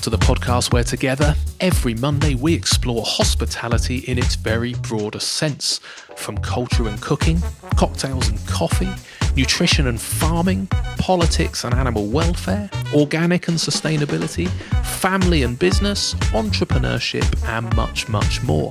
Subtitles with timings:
[0.00, 5.32] Welcome to the podcast where together, every Monday, we explore hospitality in its very broadest
[5.32, 5.76] sense
[6.16, 7.38] from culture and cooking,
[7.76, 8.88] cocktails and coffee,
[9.36, 14.48] nutrition and farming, politics and animal welfare, organic and sustainability,
[14.86, 18.70] family and business, entrepreneurship, and much, much more.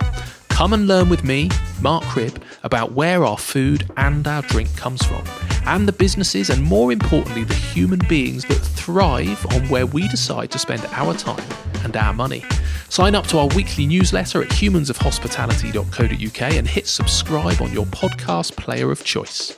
[0.59, 1.49] Come and learn with me,
[1.81, 5.23] Mark Cribb, about where our food and our drink comes from,
[5.65, 10.51] and the businesses and more importantly, the human beings that thrive on where we decide
[10.51, 11.41] to spend our time
[11.85, 12.43] and our money.
[12.89, 18.91] Sign up to our weekly newsletter at humansofhospitality.co.uk and hit subscribe on your podcast player
[18.91, 19.57] of choice.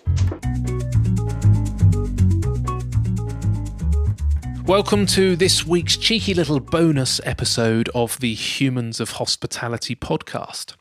[4.67, 10.75] Welcome to this week's cheeky little bonus episode of the Humans of Hospitality podcast.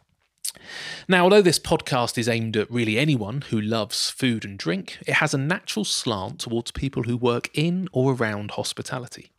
[1.08, 5.14] Now, although this podcast is aimed at really anyone who loves food and drink, it
[5.14, 9.30] has a natural slant towards people who work in or around hospitality.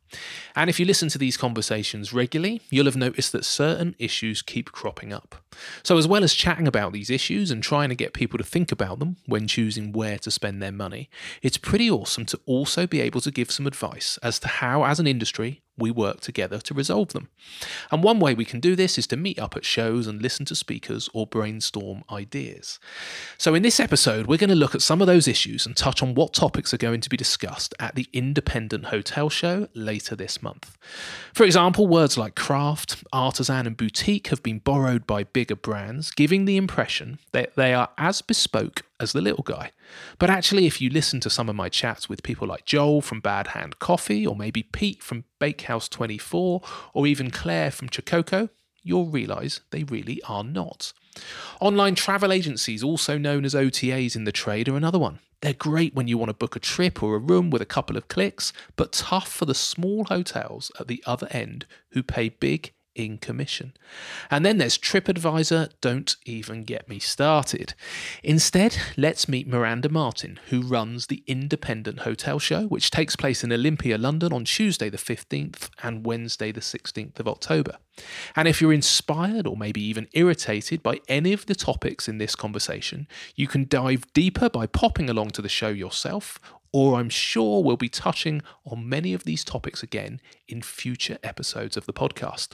[0.55, 4.71] And if you listen to these conversations regularly, you'll have noticed that certain issues keep
[4.71, 5.40] cropping up.
[5.83, 8.71] So, as well as chatting about these issues and trying to get people to think
[8.71, 11.09] about them when choosing where to spend their money,
[11.41, 14.99] it's pretty awesome to also be able to give some advice as to how, as
[14.99, 17.29] an industry, we work together to resolve them.
[17.91, 20.45] And one way we can do this is to meet up at shows and listen
[20.45, 22.79] to speakers or brainstorm ideas.
[23.37, 26.03] So, in this episode, we're going to look at some of those issues and touch
[26.03, 30.41] on what topics are going to be discussed at the Independent Hotel Show later this
[30.41, 30.77] month.
[31.33, 36.45] For example, words like craft, artisan, and boutique have been borrowed by bigger brands, giving
[36.45, 39.71] the impression that they are as bespoke as the little guy.
[40.19, 43.21] But actually, if you listen to some of my chats with people like Joel from
[43.21, 46.61] Bad Hand Coffee, or maybe Pete from Bakehouse 24,
[46.93, 48.49] or even Claire from Chococo,
[48.83, 50.93] you'll realise they really are not.
[51.59, 55.17] Online travel agencies, also known as OTAs in the trade, are another one.
[55.41, 57.97] They're great when you want to book a trip or a room with a couple
[57.97, 62.73] of clicks, but tough for the small hotels at the other end who pay big
[62.95, 63.73] in commission.
[64.29, 67.73] And then there's TripAdvisor, don't even get me started.
[68.23, 73.51] Instead, let's meet Miranda Martin, who runs the Independent Hotel Show, which takes place in
[73.51, 77.77] Olympia, London on Tuesday the 15th and Wednesday the 16th of October.
[78.35, 82.35] And if you're inspired or maybe even irritated by any of the topics in this
[82.35, 86.39] conversation, you can dive deeper by popping along to the show yourself
[86.73, 91.75] or I'm sure we'll be touching on many of these topics again in future episodes
[91.77, 92.49] of the podcast.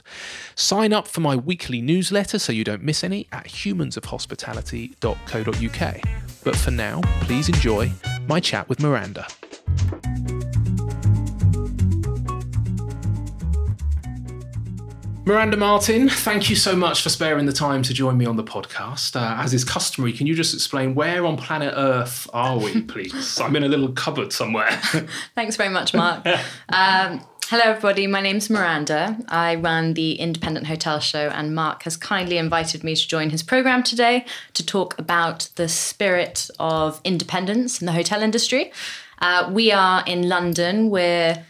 [0.54, 6.00] Sign up for my weekly newsletter so you don't miss any at humansofhospitality.co.uk.
[6.44, 7.90] But for now, please enjoy
[8.26, 9.26] my chat with Miranda.
[15.28, 18.42] Miranda Martin, thank you so much for sparing the time to join me on the
[18.42, 19.14] podcast.
[19.14, 23.38] Uh, as is customary, can you just explain where on planet Earth are we, please?
[23.38, 24.70] I'm in a little cupboard somewhere.
[25.34, 26.26] Thanks very much, Mark.
[26.70, 28.06] um, hello, everybody.
[28.06, 29.18] My name's Miranda.
[29.28, 33.42] I run the Independent Hotel Show, and Mark has kindly invited me to join his
[33.42, 34.24] program today
[34.54, 38.72] to talk about the spirit of independence in the hotel industry.
[39.18, 40.88] Uh, we are in London.
[40.88, 41.44] We're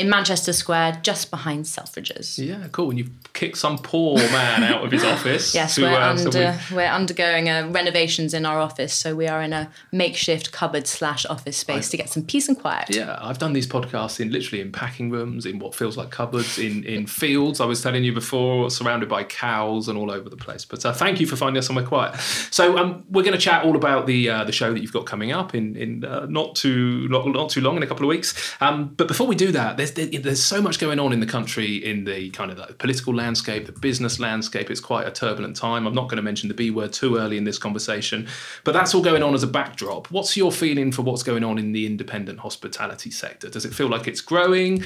[0.00, 2.38] in Manchester Square, just behind Selfridges.
[2.38, 2.88] Yeah, cool.
[2.88, 5.54] And you've kicked some poor man out of his office.
[5.54, 6.82] yes, to, we're, uh, under, so we...
[6.82, 11.26] are undergoing uh, renovations in our office, so we are in a makeshift cupboard slash
[11.26, 12.94] office space I, to get some peace and quiet.
[12.94, 16.58] Yeah, I've done these podcasts in literally in packing rooms, in what feels like cupboards,
[16.58, 17.60] in in fields.
[17.60, 20.64] I was telling you before, surrounded by cows and all over the place.
[20.64, 22.18] But uh, thank you for finding us somewhere quiet.
[22.50, 25.04] So um, we're going to chat all about the uh, the show that you've got
[25.04, 28.08] coming up in in uh, not too not, not too long in a couple of
[28.08, 28.54] weeks.
[28.60, 31.26] Um, but before we do that, there's there's, there's so much going on in the
[31.26, 34.70] country in the kind of the political landscape, the business landscape.
[34.70, 35.86] It's quite a turbulent time.
[35.86, 38.26] I'm not going to mention the B word too early in this conversation,
[38.64, 40.10] but that's all going on as a backdrop.
[40.10, 43.48] What's your feeling for what's going on in the independent hospitality sector?
[43.48, 44.84] Does it feel like it's growing?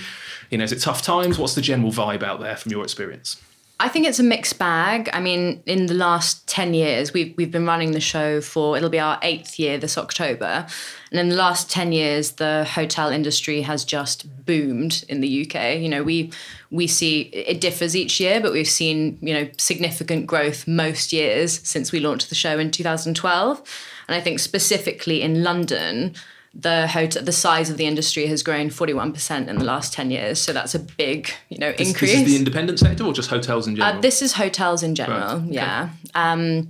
[0.50, 1.38] You know, is it tough times?
[1.38, 3.40] What's the general vibe out there from your experience?
[3.80, 5.10] I think it's a mixed bag.
[5.12, 8.88] I mean, in the last 10 years, we've, we've been running the show for, it'll
[8.88, 10.66] be our eighth year this October.
[11.10, 15.80] And in the last 10 years, the hotel industry has just boomed in the UK.
[15.80, 16.30] You know, we,
[16.70, 21.60] we see it differs each year, but we've seen, you know, significant growth most years
[21.66, 23.58] since we launched the show in 2012.
[24.06, 26.14] And I think specifically in London,
[26.54, 30.40] the hotel, the size of the industry has grown 41% in the last 10 years.
[30.40, 32.12] So that's a big, you know, this, increase.
[32.12, 33.98] This is the independent sector or just hotels in uh, general?
[33.98, 35.46] Uh, this is hotels in general, right.
[35.46, 35.52] okay.
[35.52, 35.90] yeah.
[36.14, 36.68] Um,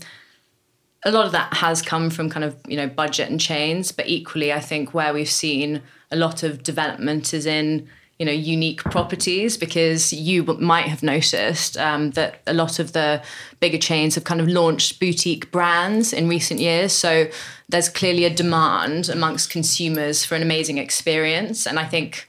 [1.05, 4.09] a lot of that has come from kind of, you know, budget and chains, but
[4.09, 7.89] equally I think where we've seen a lot of development is in
[8.19, 13.23] you know unique properties because you might have noticed um, that a lot of the
[13.61, 16.93] bigger chains have kind of launched boutique brands in recent years.
[16.93, 17.29] So
[17.69, 21.67] there's clearly a demand amongst consumers for an amazing experience.
[21.67, 22.29] And i think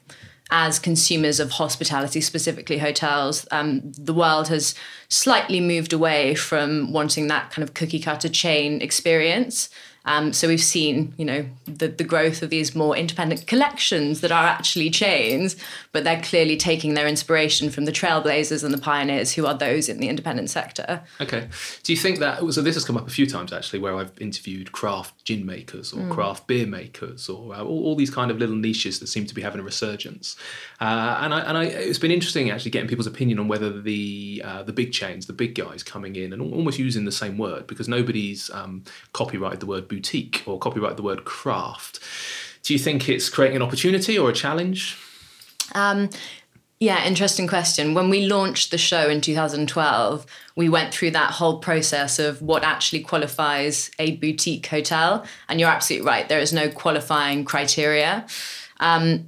[0.52, 4.76] as consumers of hospitality, specifically hotels, um, the world has
[5.10, 9.70] slightly moved away from wanting that kind of cookie cutter chain experience
[10.06, 14.32] um, so we've seen, you know, the, the growth of these more independent collections that
[14.32, 15.56] are actually chains,
[15.92, 19.90] but they're clearly taking their inspiration from the trailblazers and the pioneers who are those
[19.90, 21.02] in the independent sector.
[21.20, 21.48] Okay.
[21.84, 24.12] Do you think that, so this has come up a few times actually, where I've
[24.22, 26.12] interviewed craft gin makers or mm.
[26.12, 29.34] craft beer makers or uh, all, all, these kind of little niches that seem to
[29.34, 30.36] be having a resurgence.
[30.80, 34.44] Uh, and I, and I, it's been interesting actually getting people's opinion on whether the,
[34.46, 37.66] uh, the big chains, the big guys coming in and almost using the same word
[37.66, 42.00] because nobody's um, copyrighted the word boutique or copyright the word craft.
[42.64, 44.98] Do you think it's creating an opportunity or a challenge?
[45.74, 46.10] Um,
[46.80, 47.94] yeah, interesting question.
[47.94, 50.26] When we launched the show in 2012,
[50.56, 55.26] we went through that whole process of what actually qualifies a boutique hotel.
[55.48, 58.26] And you're absolutely right, there is no qualifying criteria.
[58.80, 59.28] Um,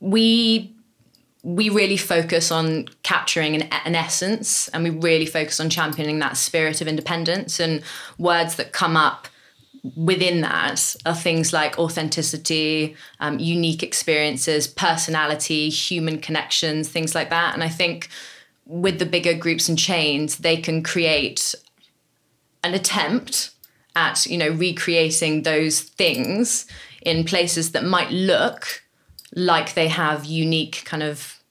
[0.00, 0.74] we
[1.44, 6.36] we really focus on capturing an, an, essence and we really focus on championing that
[6.36, 7.82] spirit of independence and
[8.16, 9.26] words that come up
[9.96, 17.54] within that are things like authenticity, um, unique experiences, personality, human connections, things like that.
[17.54, 18.08] And I think
[18.64, 21.54] with the bigger groups and chains, they can create
[22.62, 23.50] an attempt
[23.94, 26.66] at you know recreating those things
[27.02, 28.82] in places that might look
[29.34, 31.42] like they have unique kind of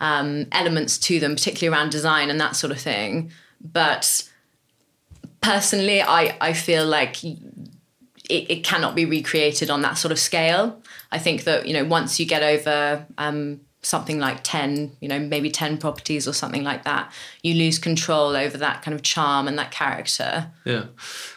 [0.00, 3.32] um, elements to them, particularly around design and that sort of thing.
[3.60, 4.28] But
[5.44, 7.40] personally, I, I feel like it,
[8.28, 10.82] it cannot be recreated on that sort of scale.
[11.12, 15.18] I think that, you know, once you get over um, something like 10, you know,
[15.18, 19.46] maybe 10 properties or something like that, you lose control over that kind of charm
[19.46, 20.50] and that character.
[20.64, 20.86] Yeah.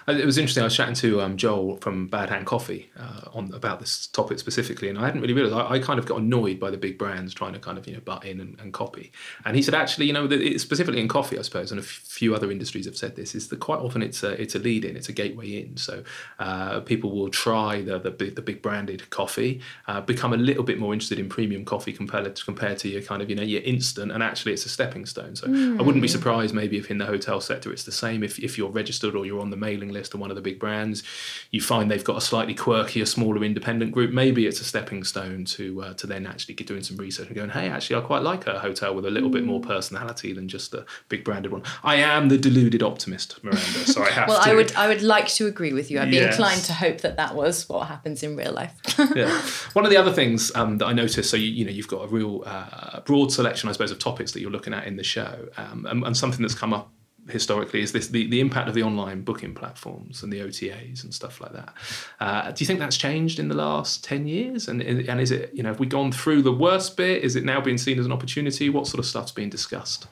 [0.07, 0.61] Uh, it was interesting.
[0.61, 4.39] I was chatting to um, Joel from Bad Hand Coffee uh, on about this topic
[4.39, 5.55] specifically, and I hadn't really realized.
[5.55, 7.93] I, I, kind of got annoyed by the big brands trying to kind of you
[7.93, 9.11] know butt in and, and copy.
[9.45, 12.49] And he said, actually, you know, specifically in coffee, I suppose, and a few other
[12.51, 15.09] industries have said this, is that quite often it's a it's a lead in, it's
[15.09, 15.75] a gateway in.
[15.75, 16.03] So
[16.39, 20.63] uh, people will try the the big, the big branded coffee, uh, become a little
[20.63, 23.61] bit more interested in premium coffee compared compared to your kind of you know your
[23.63, 25.35] instant, and actually it's a stepping stone.
[25.35, 25.79] So mm.
[25.79, 28.23] I wouldn't be surprised maybe if in the hotel sector it's the same.
[28.23, 30.59] If if you're registered or you're on the mailing list of one of the big
[30.59, 31.03] brands,
[31.51, 34.11] you find they've got a slightly quirkier, smaller independent group.
[34.11, 37.35] Maybe it's a stepping stone to uh, to then actually get doing some research and
[37.35, 39.33] going, hey, actually, I quite like a hotel with a little mm.
[39.33, 39.67] bit more mm.
[39.67, 41.63] personality than just a big branded one.
[41.83, 44.49] I am the deluded optimist, Miranda, so I have well, to.
[44.51, 45.99] I would I would like to agree with you.
[45.99, 48.73] I'd be inclined to hope that that was what happens in real life.
[49.15, 49.41] yeah.
[49.73, 52.03] One of the other things um, that I noticed, so you, you know, you've got
[52.03, 55.03] a real uh, broad selection, I suppose, of topics that you're looking at in the
[55.03, 56.91] show, um, and, and something that's come up
[57.29, 61.13] historically is this the, the impact of the online booking platforms and the OTAs and
[61.13, 61.73] stuff like that.
[62.19, 64.67] Uh, do you think that's changed in the last 10 years?
[64.67, 67.23] And, and is it, you know, have we gone through the worst bit?
[67.23, 68.69] Is it now being seen as an opportunity?
[68.69, 70.07] What sort of stuff's being discussed?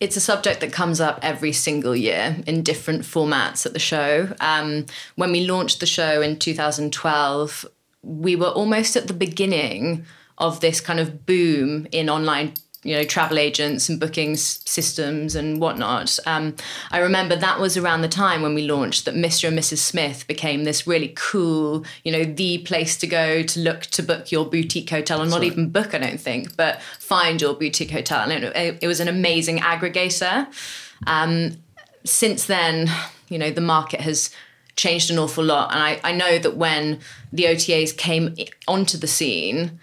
[0.00, 4.34] It's a subject that comes up every single year in different formats at the show.
[4.40, 7.66] Um, when we launched the show in 2012,
[8.02, 10.04] we were almost at the beginning
[10.38, 15.60] of this kind of boom in online you know travel agents and booking systems and
[15.60, 16.18] whatnot.
[16.26, 16.56] Um,
[16.90, 19.48] I remember that was around the time when we launched that Mr.
[19.48, 19.78] and Mrs.
[19.78, 24.32] Smith became this really cool, you know, the place to go to look to book
[24.32, 28.30] your boutique hotel, and not even book, I don't think, but find your boutique hotel.
[28.30, 30.48] And it, it was an amazing aggregator.
[31.06, 31.58] Um,
[32.04, 32.90] since then,
[33.28, 34.30] you know, the market has
[34.74, 36.98] changed an awful lot, and I, I know that when
[37.32, 38.34] the OTAs came
[38.66, 39.78] onto the scene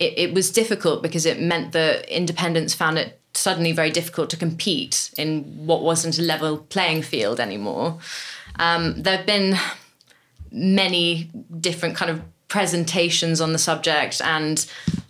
[0.00, 4.36] it, it was difficult because it meant that independents found it suddenly very difficult to
[4.36, 7.98] compete in what wasn't a level playing field anymore.
[8.58, 9.56] Um, there have been
[10.50, 11.30] many
[11.60, 14.66] different kind of presentations on the subject, and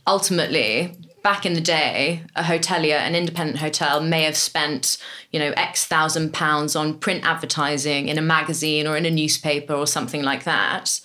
[0.06, 0.92] ultimately,
[1.22, 4.98] back in the day, a hotelier, an independent hotel, may have spent,
[5.32, 9.72] you know, X thousand pounds on print advertising in a magazine or in a newspaper
[9.72, 11.00] or something like that.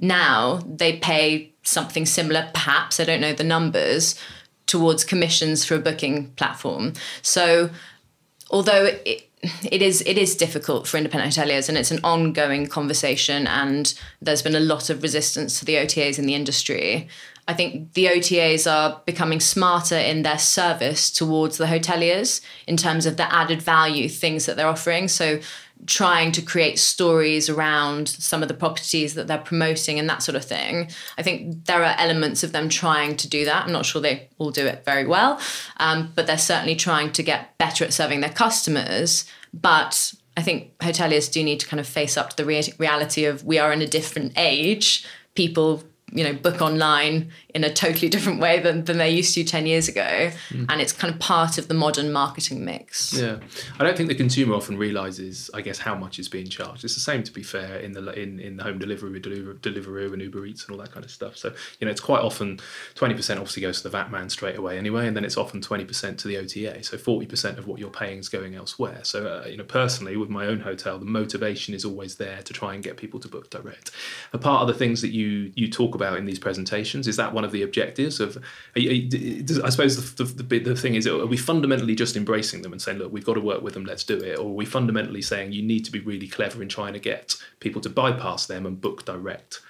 [0.00, 4.18] Now they pay something similar, perhaps, I don't know the numbers,
[4.66, 6.92] towards commissions for a booking platform.
[7.22, 7.70] So
[8.50, 9.28] although it,
[9.70, 14.42] it is it is difficult for independent hoteliers and it's an ongoing conversation and there's
[14.42, 17.08] been a lot of resistance to the OTAs in the industry.
[17.46, 23.06] I think the OTAs are becoming smarter in their service towards the hoteliers in terms
[23.06, 25.08] of the added value things that they're offering.
[25.08, 25.40] So
[25.86, 30.36] trying to create stories around some of the properties that they're promoting and that sort
[30.36, 30.90] of thing.
[31.16, 33.64] I think there are elements of them trying to do that.
[33.64, 35.40] I'm not sure they all do it very well,
[35.78, 39.24] um, but they're certainly trying to get better at serving their customers.
[39.54, 43.24] But I think hoteliers do need to kind of face up to the re- reality
[43.24, 45.06] of we are in a different age.
[45.34, 49.44] People you know book online in a totally different way than, than they used to
[49.44, 50.30] 10 years ago.
[50.50, 50.66] Mm.
[50.68, 53.12] and it's kind of part of the modern marketing mix.
[53.12, 53.38] Yeah.
[53.78, 56.84] I don't think the consumer often realizes i guess how much is being charged.
[56.84, 59.22] It's the same to be fair in the in, in the home delivery with
[59.62, 61.36] deliveroo and uber eats and all that kind of stuff.
[61.36, 62.58] So you know it's quite often
[62.94, 66.18] 20% obviously goes to the vat man straight away anyway and then it's often 20%
[66.18, 69.00] to the ota so 40% of what you're paying is going elsewhere.
[69.02, 72.52] So uh, you know personally with my own hotel the motivation is always there to
[72.52, 73.90] try and get people to book direct.
[74.32, 77.06] A part of the things that you you talk about in these presentations?
[77.06, 78.36] Is that one of the objectives of?
[78.76, 82.72] Are you, I suppose the, the, the thing is, are we fundamentally just embracing them
[82.72, 84.64] and saying, look, we've got to work with them, let's do it, or are we
[84.64, 88.46] fundamentally saying you need to be really clever in trying to get people to bypass
[88.46, 89.60] them and book direct?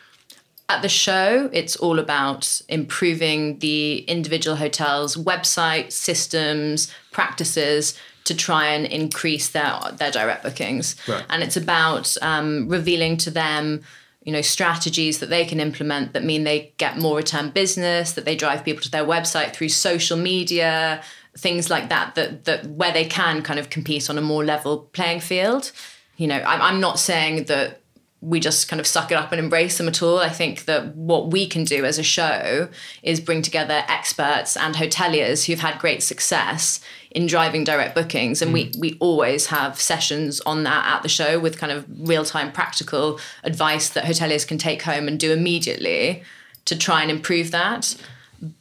[0.71, 8.67] At the show, it's all about improving the individual hotels' website, systems, practices to try
[8.67, 10.97] and increase their their direct bookings.
[11.09, 11.25] Right.
[11.31, 13.83] And it's about um, revealing to them
[14.23, 18.25] you know strategies that they can implement that mean they get more return business that
[18.25, 21.03] they drive people to their website through social media
[21.37, 24.89] things like that that that where they can kind of compete on a more level
[24.93, 25.73] playing field.
[26.17, 27.78] You know i'm, I'm not saying that
[28.21, 30.19] we just kind of suck it up and embrace them at all.
[30.19, 32.69] I think that what we can do as a show
[33.03, 36.81] is bring together experts and hoteliers who've had great success
[37.13, 38.43] in driving direct bookings.
[38.43, 38.55] And mm.
[38.55, 42.51] we, we always have sessions on that at the show with kind of real time
[42.51, 46.23] practical advice that hoteliers can take home and do immediately
[46.65, 47.97] to try and improve that.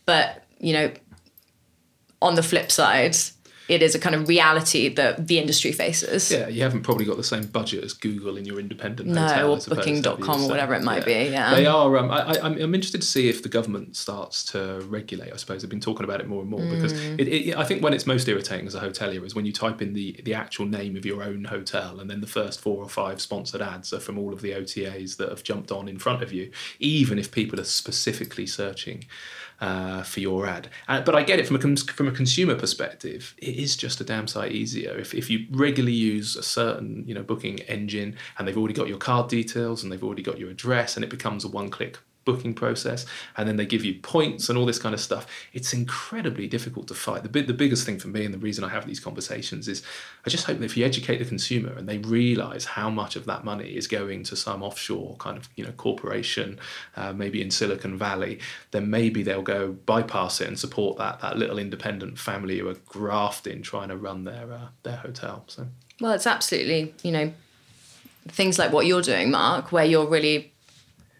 [0.06, 0.92] But, you know,
[2.22, 3.16] on the flip side,
[3.68, 6.32] it is a kind of reality that the industry faces.
[6.32, 9.52] Yeah, you haven't probably got the same budget as Google in your independent no, hotel.
[9.52, 11.24] or Booking.com or whatever it might yeah.
[11.24, 11.32] be.
[11.32, 11.98] Yeah, they are.
[11.98, 15.34] Um, I, am interested to see if the government starts to regulate.
[15.34, 16.72] I suppose they've been talking about it more and more mm.
[16.72, 19.54] because it, it, I think when it's most irritating as a hotelier is when you
[19.54, 22.78] type in the the actual name of your own hotel and then the first four
[22.78, 26.00] or five sponsored ads are from all of the OTAs that have jumped on in
[26.00, 29.04] front of you, even if people are specifically searching
[29.60, 30.70] uh, for your ad.
[30.88, 33.34] Uh, but I get it from a cons- from a consumer perspective.
[33.38, 37.14] It is just a damn sight easier if, if you regularly use a certain you
[37.14, 40.50] know booking engine and they've already got your card details and they've already got your
[40.50, 43.06] address and it becomes a one click booking process,
[43.38, 45.26] and then they give you points and all this kind of stuff.
[45.54, 47.24] It's incredibly difficult to fight.
[47.24, 49.82] The, the biggest thing for me, and the reason I have these conversations, is
[50.26, 53.26] I just hope that if you educate the consumer and they realise how much of
[53.26, 56.60] that money is going to some offshore kind of you know corporation,
[56.98, 58.40] uh, maybe in Silicon Valley,
[58.72, 62.78] then maybe they'll go bypass it and support that that little independent family who are
[62.86, 65.46] grafting trying to run their uh, their hotel.
[65.48, 65.68] So.
[66.02, 67.32] Well, it's absolutely you know
[68.28, 70.52] things like what you're doing, Mark, where you're really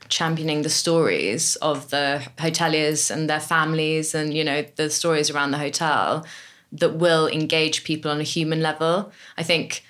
[0.10, 5.52] championing the stories of the hoteliers and their families and you know the stories around
[5.52, 6.26] the hotel
[6.72, 9.12] that will engage people on a human level.
[9.38, 9.84] I think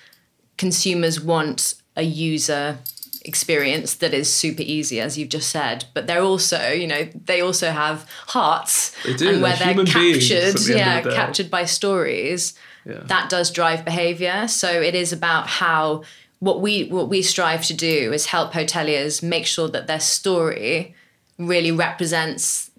[0.58, 2.80] consumers want a user
[3.26, 7.42] experience that is super easy as you've just said but they're also you know they
[7.42, 12.54] also have hearts they do, and where they're, they're captured the yeah captured by stories
[12.88, 13.02] yeah.
[13.06, 14.48] that does drive behavior.
[14.48, 16.04] So it is about how
[16.40, 20.96] what we what we strive to do is help hoteliers make sure that their story
[21.40, 22.72] really represents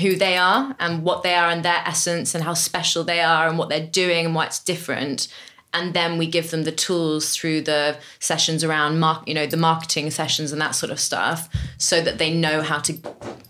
[0.00, 3.48] who they are and what they are and their essence and how special they are
[3.48, 5.28] and what they're doing and why it's different
[5.74, 9.56] and then we give them the tools through the sessions around mark you know the
[9.56, 12.98] marketing sessions and that sort of stuff so that they know how to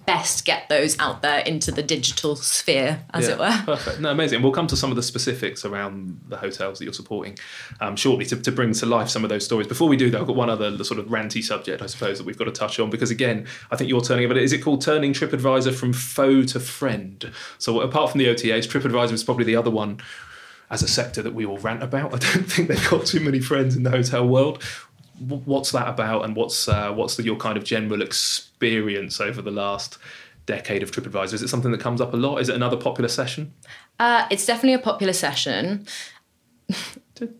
[0.09, 3.63] best get those out there into the digital sphere as yeah, it were.
[3.77, 4.01] perfect.
[4.01, 4.41] No amazing.
[4.41, 7.37] We'll come to some of the specifics around the hotels that you're supporting
[7.83, 9.67] um, shortly to, to bring to life some of those stories.
[9.67, 12.25] Before we do that i've got one other sort of ranty subject i suppose that
[12.25, 14.59] we've got to touch on because again i think you're turning about it is it
[14.59, 17.31] called turning tripadvisor from foe to friend?
[17.59, 20.01] So apart from the otas tripadvisor is probably the other one
[20.71, 22.15] as a sector that we all rant about.
[22.15, 24.63] I don't think they've got too many friends in the hotel world.
[25.19, 29.51] What's that about, and what's uh, what's the, your kind of general experience over the
[29.51, 29.99] last
[30.47, 31.35] decade of TripAdvisor?
[31.35, 32.39] Is it something that comes up a lot?
[32.39, 33.53] Is it another popular session?
[33.99, 35.87] Uh, it's definitely a popular session.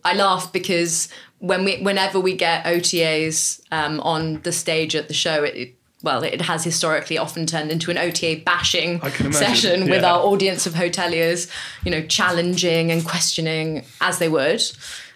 [0.03, 1.09] I laugh because
[1.39, 5.78] when we, whenever we get OTAs um, on the stage at the show, it, it
[6.01, 9.01] well, it has historically often turned into an OTA bashing
[9.31, 9.89] session yeah.
[9.89, 11.51] with our audience of hoteliers,
[11.83, 14.61] you know, challenging and questioning as they would.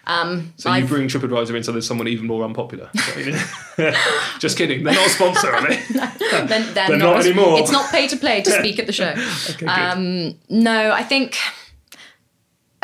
[0.06, 2.90] Um, so you I've, bring TripAdvisor in so there's someone even more unpopular.
[4.38, 4.84] Just kidding.
[4.84, 5.76] They're not a sponsor, are they?
[5.94, 7.58] no, they're, they're, they're not, not, anymore.
[7.60, 9.14] It's not pay to play to speak at the show.
[9.50, 11.38] okay, um, no, I think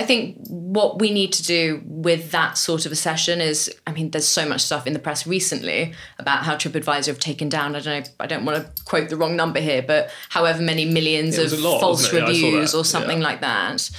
[0.00, 3.92] I think what we need to do with that sort of a session is, I
[3.92, 7.76] mean, there's so much stuff in the press recently about how TripAdvisor have taken down.
[7.76, 10.86] I don't know, I don't want to quote the wrong number here, but however many
[10.86, 12.22] millions of lot, false wasn't?
[12.22, 13.24] Yeah, reviews or something Yeah.
[13.24, 13.90] like that.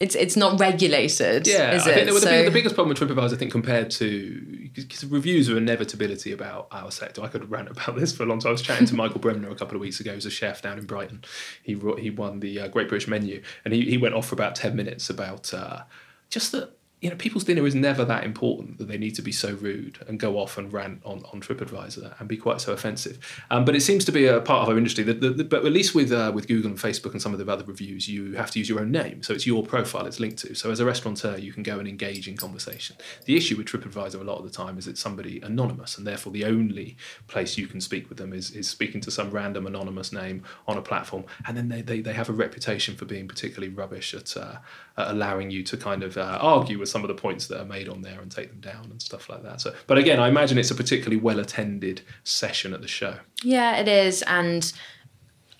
[0.00, 1.46] It's it's not regulated.
[1.46, 1.94] Yeah, is I it?
[1.94, 5.04] think the, the, So- big- the biggest problem with TripAdvisor, I think, compared to because
[5.04, 7.22] reviews are inevitability about our sector.
[7.22, 8.50] I could rant about this for a long time.
[8.50, 10.78] I was chatting to Michael Bremner a couple of weeks ago, who's a chef down
[10.78, 11.22] in Brighton.
[11.62, 14.54] He he won the uh, Great British Menu, and he, he went off for about
[14.54, 15.82] ten minutes about uh,
[16.28, 19.32] just that you know people's dinner is never that important that they need to be
[19.32, 23.18] so rude and go off and rant on, on TripAdvisor and be quite so offensive.
[23.50, 25.64] Um, but it seems to be a part of our industry that, that, that- but
[25.64, 28.34] at least with uh, with Google and Facebook and some of the other reviews, you
[28.34, 30.54] have to use your own name, so it's your profile it's linked to.
[30.54, 32.96] So as a restaurateur, you can go and engage in conversation.
[33.24, 36.32] The issue with TripAdvisor a lot of the time is it's somebody anonymous, and therefore
[36.32, 36.96] the only
[37.28, 40.76] place you can speak with them is, is speaking to some random anonymous name on
[40.76, 44.36] a platform, and then they, they, they have a reputation for being particularly rubbish at,
[44.36, 44.56] uh,
[44.96, 47.88] allowing you to kind of uh, argue with some of the points that are made
[47.88, 49.60] on there and take them down and stuff like that.
[49.60, 53.16] So, but again, I imagine it's a particularly well attended session at the show.
[53.42, 54.22] Yeah, it is.
[54.22, 54.72] And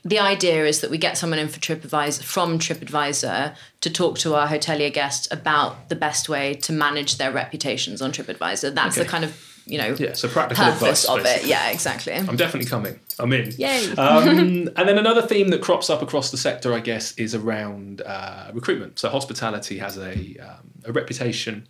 [0.05, 4.35] the idea is that we get someone in for TripAdvisor from TripAdvisor to talk to
[4.35, 8.75] our hotelier guests about the best way to manage their reputations on TripAdvisor.
[8.75, 9.05] That's Okay.
[9.05, 11.09] the kind of you know Yeah, so practical purpose advice.
[11.09, 11.47] of it.
[11.47, 12.13] Yeah, exactly.
[12.13, 12.99] I'm definitely coming.
[13.19, 13.53] I'm in.
[13.57, 13.91] Yay.
[13.93, 14.29] Um,
[14.77, 18.51] and then another theme that crops up across the sector, I guess, is around uh,
[18.53, 18.99] recruitment.
[18.99, 21.69] So hospitality has a, um, a reputation,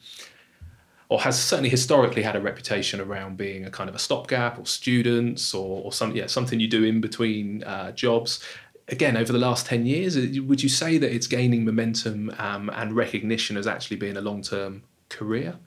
[1.08, 4.66] or has certainly historically had a reputation around being a kind of a stopgap, or
[4.66, 8.42] students, or, or some yeah something you do in between uh, jobs.
[8.88, 12.70] Again, over the last ten years, uh, would you say that it's gaining momentum um,
[12.70, 15.58] and recognition as actually being a long term career?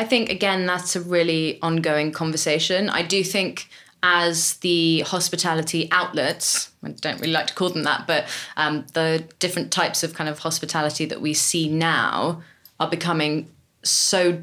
[0.00, 2.88] I think again that's a really ongoing conversation.
[2.88, 3.68] I do think
[4.02, 8.24] as the hospitality outlets, I don't really like to call them that, but
[8.56, 12.42] um, the different types of kind of hospitality that we see now
[12.80, 13.50] are becoming
[13.82, 14.42] so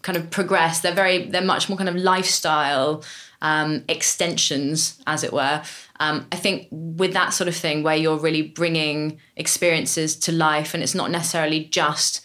[0.00, 0.82] kind of progressed.
[0.82, 3.04] They're very, they're much more kind of lifestyle
[3.42, 5.62] um, extensions, as it were.
[6.00, 10.72] Um, I think with that sort of thing, where you're really bringing experiences to life,
[10.72, 12.23] and it's not necessarily just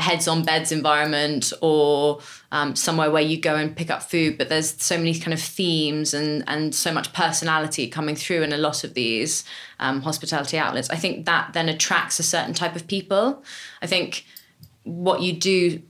[0.00, 2.20] heads on beds environment or
[2.52, 5.40] um, somewhere where you go and pick up food, but there's so many kind of
[5.40, 9.44] themes and and so much personality coming through in a lot of these
[9.78, 10.90] um, hospitality outlets.
[10.90, 13.42] I think that then attracts a certain type of people.
[13.82, 14.24] I think
[14.84, 15.82] what you do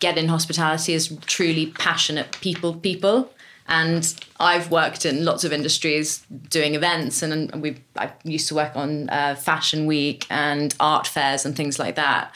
[0.00, 3.30] get in hospitality is truly passionate people people
[3.68, 8.74] and I've worked in lots of industries doing events, and we I used to work
[8.74, 12.34] on uh, fashion week and art fairs and things like that.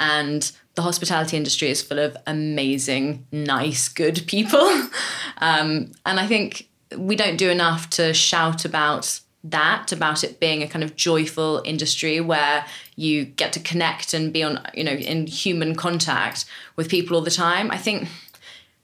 [0.00, 4.60] And the hospitality industry is full of amazing, nice, good people,
[5.38, 10.62] um, and I think we don't do enough to shout about that about it being
[10.62, 14.92] a kind of joyful industry where you get to connect and be on you know
[14.92, 16.44] in human contact
[16.76, 17.70] with people all the time.
[17.70, 18.08] I think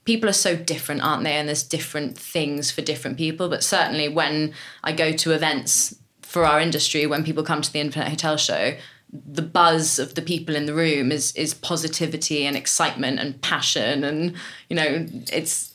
[0.03, 1.33] people are so different aren't they?
[1.33, 3.47] And there's different things for different people.
[3.47, 7.79] But certainly when i go to events for our industry when people come to the
[7.79, 8.75] independent hotel show
[9.11, 14.03] the buzz of the people in the room is is positivity and excitement and passion
[14.03, 14.35] and
[14.69, 15.73] you know it's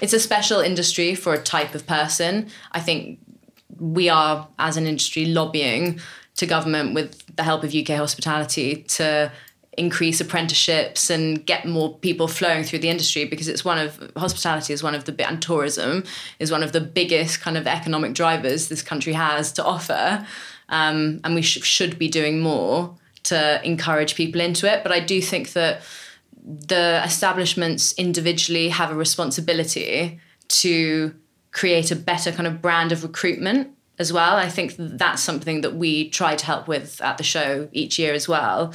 [0.00, 2.48] it's a special industry for a type of person.
[2.72, 3.18] I think
[3.78, 6.00] we are as an industry lobbying
[6.36, 9.32] to government with the help of UK hospitality to
[9.76, 14.72] increase apprenticeships and get more people flowing through the industry because it's one of hospitality
[14.72, 16.02] is one of the and tourism
[16.38, 20.26] is one of the biggest kind of economic drivers this country has to offer
[20.68, 25.00] um, and we sh- should be doing more to encourage people into it but I
[25.00, 25.82] do think that
[26.46, 31.14] the establishments individually have a responsibility to
[31.50, 34.36] create a better kind of brand of recruitment as well.
[34.36, 38.12] I think that's something that we try to help with at the show each year
[38.12, 38.74] as well,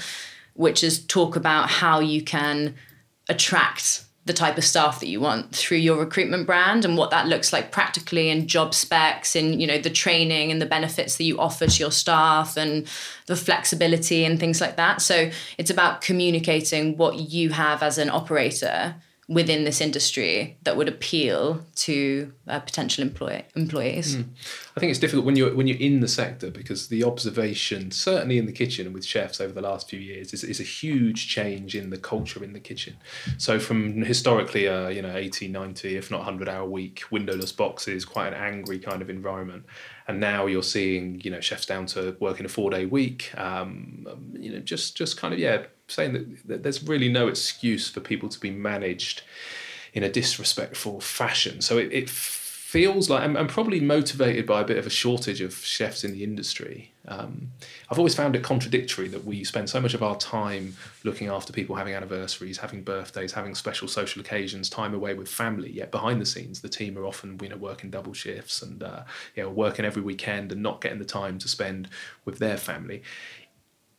[0.54, 2.75] which is talk about how you can
[3.30, 7.27] attract the type of staff that you want through your recruitment brand and what that
[7.27, 11.23] looks like practically in job specs and you know the training and the benefits that
[11.23, 12.88] you offer to your staff and
[13.25, 18.10] the flexibility and things like that so it's about communicating what you have as an
[18.10, 18.95] operator
[19.31, 24.17] within this industry that would appeal to uh, potential employ- employees.
[24.75, 28.38] I think it's difficult when you're when you're in the sector because the observation, certainly
[28.38, 31.75] in the kitchen with chefs over the last few years, is, is a huge change
[31.75, 32.95] in the culture in the kitchen.
[33.38, 38.05] So from historically, uh, you know, 80, 90, if not 100 hour week, windowless boxes,
[38.05, 39.65] quite an angry kind of environment.
[40.07, 43.38] And now you're seeing, you know, chefs down to working a four day week.
[43.38, 47.89] Um, you know, just just kind of yeah, saying that, that there's really no excuse
[47.89, 49.23] for people to be managed
[49.93, 51.62] in a disrespectful fashion.
[51.62, 52.10] So it, it
[52.71, 56.23] feels like, I'm probably motivated by a bit of a shortage of chefs in the
[56.23, 56.93] industry.
[57.05, 57.51] Um,
[57.89, 61.51] I've always found it contradictory that we spend so much of our time looking after
[61.51, 65.69] people having anniversaries, having birthdays, having special social occasions, time away with family.
[65.69, 69.03] Yet behind the scenes, the team are often you know working double shifts and uh,
[69.36, 71.89] you know working every weekend and not getting the time to spend
[72.23, 73.01] with their family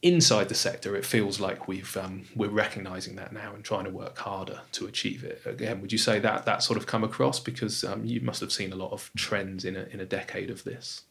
[0.02, 3.90] inside the sector, it feels like we've um, we're recognizing that now and trying to
[3.90, 5.40] work harder to achieve it.
[5.46, 8.52] Again, would you say that that sort of come across because um, you must have
[8.52, 11.02] seen a lot of trends in a in a decade of this?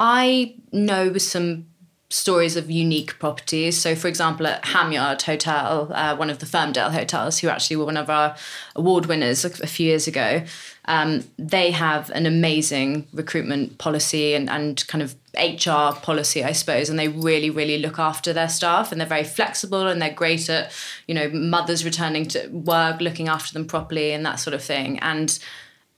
[0.00, 1.66] I know some
[2.10, 3.76] stories of unique properties.
[3.76, 7.76] So, for example, at Ham Yard Hotel, uh, one of the Firmdale hotels, who actually
[7.76, 8.34] were one of our
[8.74, 10.42] award winners a, a few years ago,
[10.88, 16.88] um, they have an amazing recruitment policy and, and kind of HR policy, I suppose,
[16.88, 20.48] and they really, really look after their staff and they're very flexible and they're great
[20.48, 20.72] at,
[21.06, 24.98] you know, mothers returning to work, looking after them properly and that sort of thing.
[25.00, 25.38] And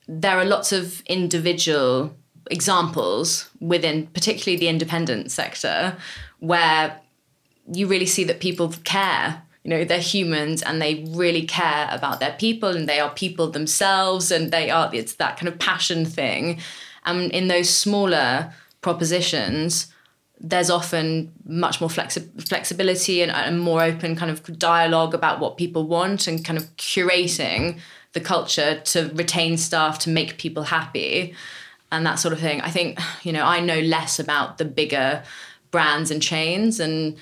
[0.09, 2.13] there are lots of individual
[2.49, 5.95] examples within particularly the independent sector
[6.39, 6.99] where
[7.71, 12.19] you really see that people care you know they're humans and they really care about
[12.19, 16.05] their people and they are people themselves and they are it's that kind of passion
[16.05, 16.59] thing
[17.05, 19.87] and in those smaller propositions
[20.43, 25.55] there's often much more flexi- flexibility and a more open kind of dialogue about what
[25.55, 27.79] people want and kind of curating
[28.13, 31.35] the culture to retain staff to make people happy
[31.91, 32.61] and that sort of thing.
[32.61, 35.23] I think, you know, I know less about the bigger
[35.69, 37.17] brands and chains, and,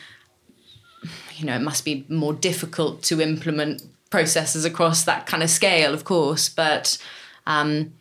[1.39, 5.93] you know, it must be more difficult to implement processes across that kind of scale,
[5.93, 6.49] of course.
[6.49, 6.97] But
[7.47, 7.93] um,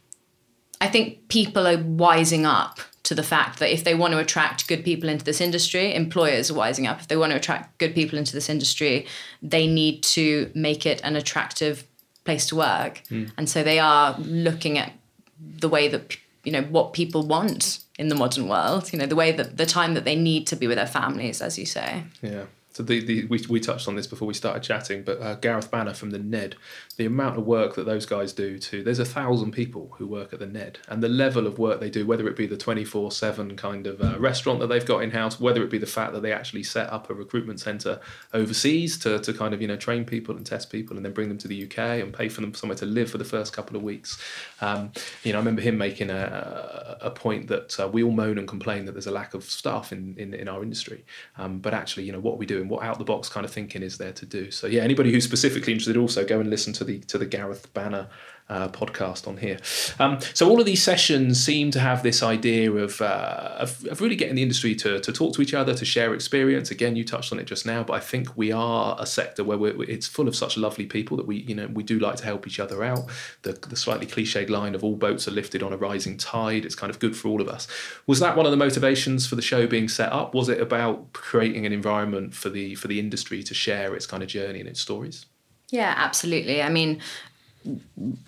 [0.81, 4.68] I think people are wising up to the fact that if they want to attract
[4.68, 7.01] good people into this industry, employers are wising up.
[7.01, 9.07] If they want to attract good people into this industry,
[9.40, 11.85] they need to make it an attractive
[12.24, 13.03] place to work.
[13.11, 13.31] Mm.
[13.38, 14.92] And so they are looking at
[15.40, 19.16] the way that you know what people want in the modern world you know the
[19.16, 22.05] way that the time that they need to be with their families as you say
[22.22, 22.44] yeah
[22.79, 25.69] so the, the we, we touched on this before we started chatting, but uh, Gareth
[25.69, 26.55] Banner from the Ned,
[26.99, 30.33] the amount of work that those guys do to there's a thousand people who work
[30.33, 32.85] at the Ned, and the level of work they do, whether it be the twenty
[32.85, 35.87] four seven kind of uh, restaurant that they've got in house, whether it be the
[35.87, 38.01] fact that they actually set up a recruitment centre
[38.35, 41.29] overseas to, to kind of you know train people and test people and then bring
[41.29, 43.77] them to the UK and pay for them somewhere to live for the first couple
[43.77, 44.21] of weeks.
[44.61, 44.91] Um,
[45.23, 48.49] you know, I remember him making a, a point that uh, we all moan and
[48.49, 51.05] complain that there's a lack of staff in in, in our industry,
[51.37, 53.53] um, but actually you know what we do and what out the box kind of
[53.53, 54.51] thinking is there to do.
[54.51, 57.72] So yeah, anybody who's specifically interested, also go and listen to the to the Gareth
[57.74, 58.09] Banner
[58.48, 59.59] uh, podcast on here.
[59.98, 64.01] Um, so all of these sessions seem to have this idea of, uh, of, of
[64.01, 66.70] really getting the industry to to talk to each other, to share experience.
[66.70, 69.83] Again, you touched on it just now, but I think we are a sector where
[69.83, 72.46] it's full of such lovely people that we you know we do like to help
[72.46, 73.01] each other out.
[73.42, 76.64] The the slightly cliched line of all boats are lifted on a rising tide.
[76.64, 77.68] It's kind of good for all of us.
[78.07, 80.35] Was that one of the motivations for the show being set up?
[80.35, 84.22] Was it about creating an environment for the for the industry to share its kind
[84.22, 85.27] of journey and its stories?
[85.71, 86.63] Yeah, absolutely.
[86.63, 87.01] I mean,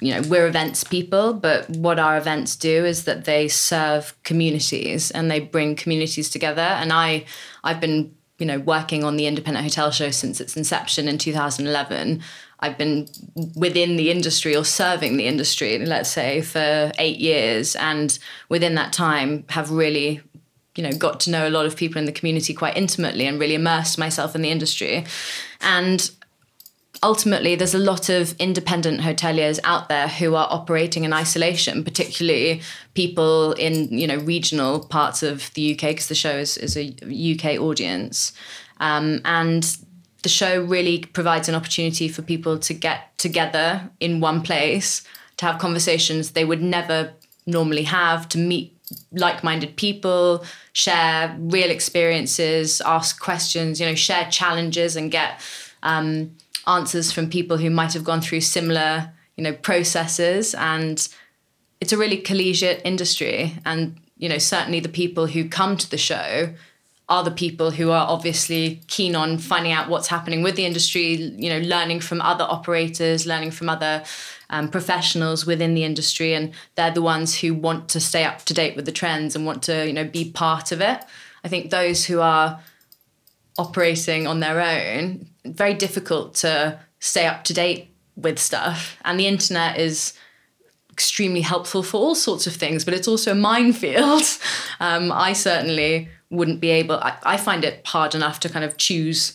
[0.00, 5.10] you know we're events people but what our events do is that they serve communities
[5.12, 6.60] and they bring communities together.
[6.60, 7.24] And i
[7.64, 12.20] i've been you know working on the independent hotel show since its inception in 2011
[12.60, 13.06] i've been
[13.54, 17.76] within the industry or serving the industry let's say for 8 years.
[17.76, 20.20] And within that time have really
[20.76, 23.40] you know got to know a lot of people in the community quite intimately and
[23.40, 25.04] really immersed myself in the industry.
[25.60, 26.10] And
[27.02, 32.60] ultimately there's a lot of independent hoteliers out there who are operating in isolation particularly
[32.94, 36.94] people in you know regional parts of the uk because the show is, is a
[37.34, 38.32] uk audience.
[38.78, 39.76] Um, and
[40.22, 45.02] the show really provides an opportunity for people to get together in one place
[45.38, 47.12] to have conversations they would never
[47.46, 48.76] normally have to meet
[49.12, 55.40] like-minded people share real experiences ask questions you know share challenges and get
[55.82, 56.30] um,
[56.70, 60.54] answers from people who might have gone through similar, you know, processes.
[60.54, 60.96] And
[61.80, 63.58] it's a really collegiate industry.
[63.64, 66.54] And, you know, certainly the people who come to the show
[67.08, 71.14] are the people who are obviously keen on finding out what's happening with the industry,
[71.14, 74.04] you know, learning from other operators, learning from other
[74.50, 78.54] um, professionals within the industry, and they're the ones who want to stay up to
[78.54, 81.04] date with the trends and want to, you know, be part of it.
[81.42, 82.60] I think those who are
[83.60, 88.96] operating on their own, very difficult to stay up to date with stuff.
[89.04, 90.14] And the internet is
[90.90, 94.22] extremely helpful for all sorts of things, but it's also a minefield.
[94.82, 98.78] Um, I certainly wouldn't be able, I, I, find it hard enough to kind of
[98.78, 99.34] choose,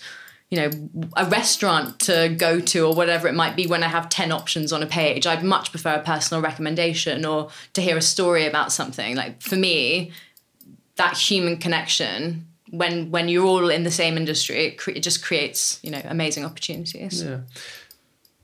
[0.49, 0.69] you you know,
[1.15, 4.73] a restaurant to go to or whatever it might be when I have 10 options
[4.73, 5.27] on a page.
[5.27, 9.15] I'd much prefer a personal recommendation or to hear a story about something.
[9.15, 10.11] Like for me,
[10.95, 15.23] that human connection when when you're all in the same industry, it, cre- it just
[15.23, 17.23] creates, you know, amazing opportunities.
[17.23, 17.39] Yeah.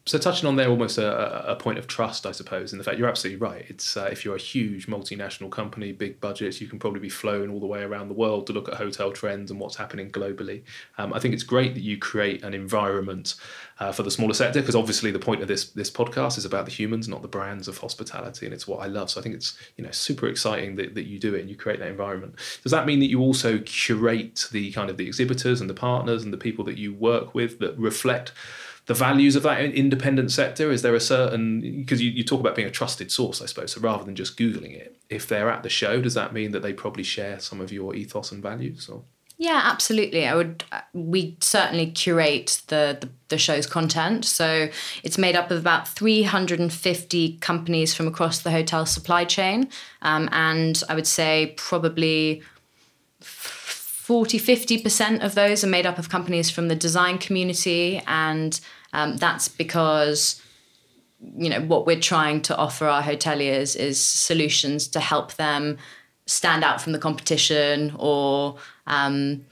[0.07, 2.71] So touching on there, almost a, a point of trust, I suppose.
[2.71, 3.63] In the fact you're absolutely right.
[3.67, 7.51] It's uh, if you're a huge multinational company, big budgets, you can probably be flown
[7.51, 10.63] all the way around the world to look at hotel trends and what's happening globally.
[10.97, 13.35] Um, I think it's great that you create an environment
[13.79, 16.65] uh, for the smaller sector because obviously the point of this this podcast is about
[16.65, 19.11] the humans, not the brands of hospitality, and it's what I love.
[19.11, 21.55] So I think it's you know super exciting that, that you do it and you
[21.55, 22.37] create that environment.
[22.63, 26.23] Does that mean that you also curate the kind of the exhibitors and the partners
[26.23, 28.31] and the people that you work with that reflect
[28.85, 30.71] the values of that independent sector?
[30.71, 33.73] Is there a certain because you, you talk about being a trusted source, I suppose.
[33.73, 36.61] So rather than just googling it, if they're at the show, does that mean that
[36.61, 38.89] they probably share some of your ethos and values?
[38.89, 39.03] Or
[39.41, 40.27] yeah, absolutely.
[40.27, 40.63] I would.
[40.71, 44.23] Uh, we certainly curate the, the, the show's content.
[44.23, 44.69] So
[45.01, 49.69] it's made up of about 350 companies from across the hotel supply chain,
[50.03, 52.43] um, and I would say probably
[54.11, 58.03] 40, 50% of those are made up of companies from the design community.
[58.07, 58.59] And
[58.91, 60.41] um, that's because,
[61.37, 65.77] you know, what we're trying to offer our hoteliers is solutions to help them
[66.25, 69.45] stand out from the competition or, um,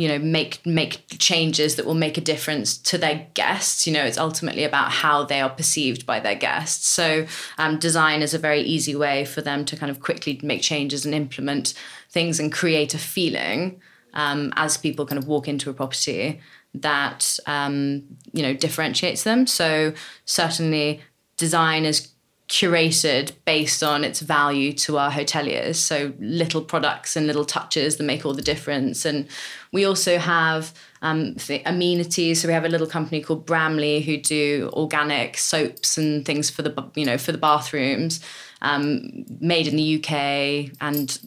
[0.00, 3.86] you know, make make changes that will make a difference to their guests.
[3.86, 6.86] You know, it's ultimately about how they are perceived by their guests.
[6.88, 7.26] So,
[7.58, 11.04] um, design is a very easy way for them to kind of quickly make changes
[11.04, 11.74] and implement
[12.08, 13.78] things and create a feeling
[14.14, 16.40] um, as people kind of walk into a property
[16.72, 19.46] that um, you know differentiates them.
[19.46, 19.92] So
[20.24, 21.02] certainly,
[21.36, 22.08] design is
[22.50, 25.76] curated based on its value to our hoteliers.
[25.76, 29.04] So little products and little touches that make all the difference.
[29.04, 29.28] And
[29.70, 32.42] we also have um, amenities.
[32.42, 36.62] So we have a little company called Bramley who do organic soaps and things for
[36.62, 38.20] the you know for the bathrooms,
[38.62, 41.20] um, made in the UK and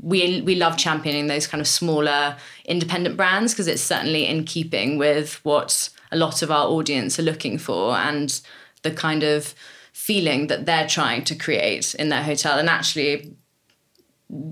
[0.00, 4.98] we we love championing those kind of smaller independent brands because it's certainly in keeping
[4.98, 8.42] with what a lot of our audience are looking for and
[8.82, 9.54] the kind of
[10.06, 12.58] feeling that they're trying to create in their hotel.
[12.58, 13.34] And actually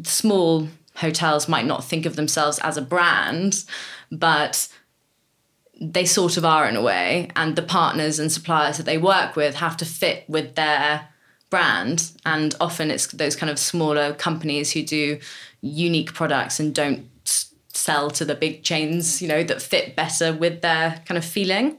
[0.05, 3.65] small hotels might not think of themselves as a brand
[4.11, 4.69] but
[5.81, 7.29] they sort of are in a way.
[7.35, 11.09] And the partners and suppliers that they work with have to fit with their
[11.51, 12.13] brand.
[12.25, 15.19] And often it's those kind of smaller companies who do
[15.61, 17.09] unique products and don't
[17.75, 21.79] sell to the big chains you know that fit better with their kind of feeling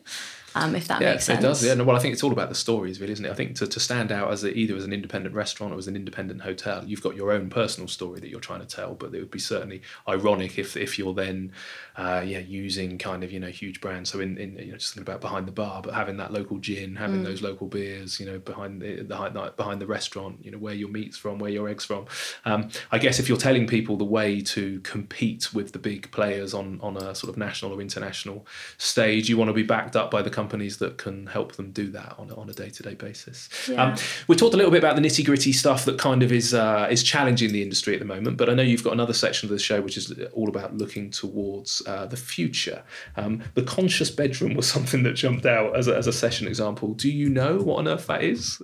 [0.56, 1.40] um, if that yeah, makes sense.
[1.40, 1.66] it does.
[1.66, 3.32] Yeah, no, well, I think it's all about the stories, really, isn't it?
[3.32, 5.88] I think to, to stand out as a, either as an independent restaurant or as
[5.88, 8.94] an independent hotel, you've got your own personal story that you're trying to tell.
[8.94, 11.52] But it would be certainly ironic if if you're then,
[11.96, 14.10] uh, yeah, using kind of you know huge brands.
[14.12, 16.58] So in, in you know just thinking about behind the bar, but having that local
[16.58, 17.26] gin, having mm.
[17.26, 20.90] those local beers, you know, behind the, the behind the restaurant, you know, where your
[20.90, 22.06] meat's from, where your eggs from.
[22.46, 26.54] Um, I guess if you're telling people the way to compete with the big players
[26.54, 30.10] on on a sort of national or international stage, you want to be backed up
[30.10, 33.50] by the companies that can help them do that on, on a day-to-day basis.
[33.70, 33.84] Yeah.
[33.84, 33.96] Um,
[34.28, 37.04] we talked a little bit about the nitty-gritty stuff that kind of is uh, is
[37.04, 39.60] challenging the industry at the moment, but I know you've got another section of the
[39.60, 42.84] show which is all about looking towards uh, the future.
[43.16, 46.94] Um, the conscious bedroom was something that jumped out as a, as a session example.
[46.94, 48.62] Do you know what on earth that is?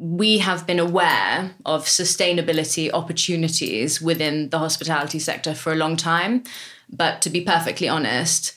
[0.00, 6.42] we have been aware of sustainability opportunities within the hospitality sector for a long time.
[6.88, 8.56] But to be perfectly honest,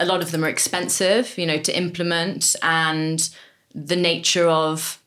[0.00, 3.28] a lot of them are expensive, you know, to implement, and
[3.72, 5.00] the nature of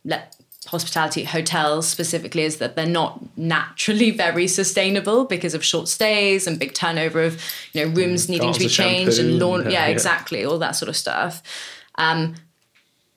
[0.67, 6.59] hospitality hotels specifically is that they're not naturally very sustainable because of short stays and
[6.59, 7.41] big turnover of
[7.73, 10.75] you know rooms mm, needing to be changed and lawn yeah, yeah, exactly all that
[10.75, 11.41] sort of stuff.
[11.95, 12.35] Um,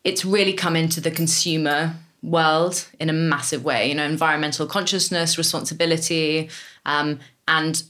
[0.05, 5.39] it's really come into the consumer world in a massive way you know environmental consciousness
[5.39, 6.51] responsibility
[6.85, 7.83] um, and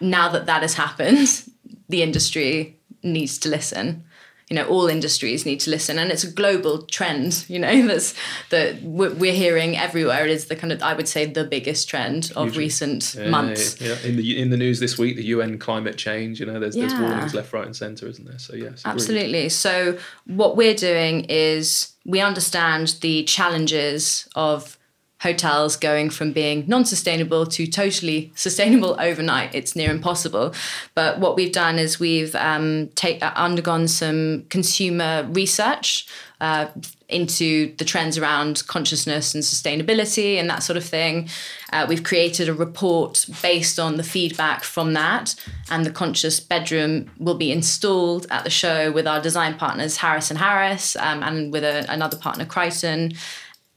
[0.00, 1.44] now that that has happened
[1.88, 4.04] the industry needs to listen
[4.52, 5.98] you know all industries need to listen.
[5.98, 8.14] And it's a global trend you know that's
[8.50, 10.26] that we're hearing everywhere.
[10.26, 12.64] It is the kind of i would say the biggest trend of Usually.
[12.64, 13.80] recent yeah, months.
[13.80, 16.60] yeah, yeah, in the in the news this week the un climate change you know
[16.60, 18.38] there's, there's warnings left right and center isn't there?
[18.38, 19.48] So yes absolutely.
[19.48, 24.76] So what we're doing is we understand the challenges of
[25.22, 29.54] hotels going from being non-sustainable to totally sustainable overnight.
[29.54, 30.52] It's near impossible.
[30.94, 36.06] But what we've done is we've um, take, uh, undergone some consumer research
[36.40, 36.66] uh,
[37.08, 41.28] into the trends around consciousness and sustainability and that sort of thing.
[41.72, 45.36] Uh, we've created a report based on the feedback from that,
[45.70, 50.30] and the conscious bedroom will be installed at the show with our design partners Harris
[50.30, 53.12] and Harris, um, and with a, another partner Crichton.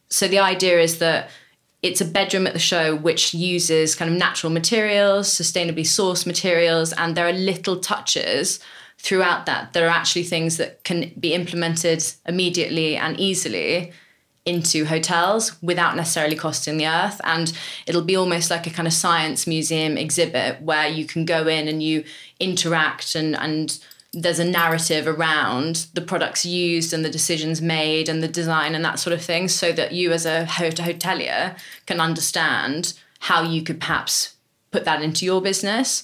[0.09, 1.29] So the idea is that
[1.81, 6.93] it's a bedroom at the show which uses kind of natural materials, sustainably sourced materials,
[6.93, 8.59] and there are little touches
[8.97, 9.73] throughout that.
[9.73, 13.91] There are actually things that can be implemented immediately and easily
[14.45, 17.19] into hotels without necessarily costing the earth.
[17.23, 17.51] And
[17.87, 21.67] it'll be almost like a kind of science museum exhibit where you can go in
[21.67, 22.03] and you
[22.39, 23.79] interact and and
[24.15, 28.85] there's a narrative around the products used and the decisions made and the design and
[28.85, 33.79] that sort of thing so that you as a hotelier can understand how you could
[33.79, 34.35] perhaps
[34.71, 36.03] put that into your business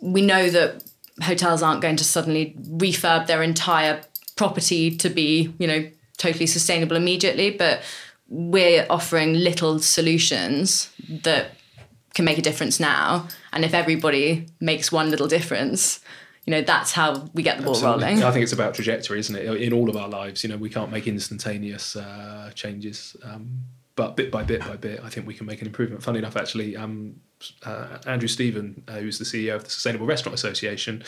[0.00, 0.82] we know that
[1.22, 4.02] hotels aren't going to suddenly refurb their entire
[4.36, 7.82] property to be, you know, totally sustainable immediately, but
[8.28, 11.52] we're offering little solutions that
[12.14, 13.28] can make a difference now.
[13.52, 16.00] And if everybody makes one little difference,
[16.46, 18.04] you know, that's how we get the ball Absolutely.
[18.04, 18.22] rolling.
[18.22, 19.62] I think it's about trajectory, isn't it?
[19.62, 23.16] In all of our lives, you know, we can't make instantaneous uh, changes.
[23.22, 23.64] Um,
[24.00, 26.02] but bit by bit by bit, I think we can make an improvement.
[26.02, 27.16] Funny enough, actually, um,
[27.64, 31.02] uh, Andrew Stephen, uh, who's the CEO of the Sustainable Restaurant Association,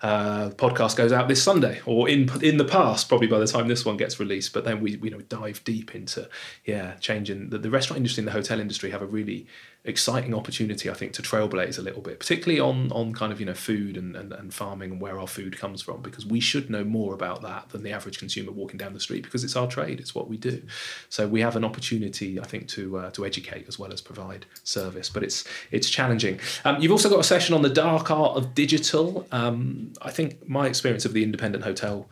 [0.00, 3.68] uh, podcast goes out this Sunday, or in in the past, probably by the time
[3.68, 4.54] this one gets released.
[4.54, 6.28] But then we you know dive deep into
[6.64, 9.46] yeah changing the, the restaurant industry and the hotel industry have a really
[9.84, 13.46] exciting opportunity, I think, to trailblaze a little bit, particularly on on kind of you
[13.46, 16.68] know food and, and, and farming and where our food comes from, because we should
[16.68, 19.66] know more about that than the average consumer walking down the street, because it's our
[19.66, 20.62] trade, it's what we do.
[21.08, 24.46] So we have an opportunity, I think, to uh, to educate as well as provide
[24.62, 26.40] service, but it's it's challenging.
[26.64, 29.26] Um, you've also got a session on the dark art of digital.
[29.32, 32.08] Um, I think my experience of the independent hotel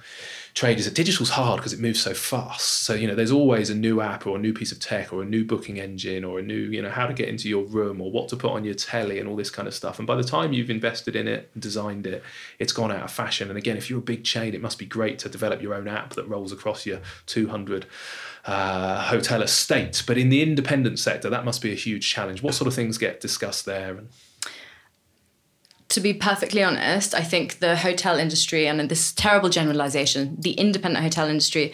[0.57, 2.85] trade is that digital's hard because it moves so fast.
[2.85, 5.23] So, you know, there's always a new app or a new piece of tech or
[5.23, 8.01] a new booking engine or a new, you know, how to get into your room
[8.01, 9.99] or what to put on your telly and all this kind of stuff.
[9.99, 12.23] And by the time you've invested in it and designed it,
[12.59, 13.51] it's gone out of fashion.
[13.51, 15.89] And again, if you're a big chain, it must be great to develop your own
[15.89, 17.85] app that rolls across your 200
[18.47, 20.03] uh, hotel estate.
[20.07, 22.43] But in the independent sector, that must be a huge challenge.
[22.43, 24.01] What sort of things get discussed there?
[25.89, 31.05] To be perfectly honest, I think the hotel industry, and this terrible generalization, the independent
[31.05, 31.73] hotel industry